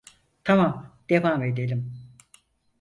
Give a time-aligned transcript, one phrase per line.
[0.43, 1.93] Tamam, devam edelim.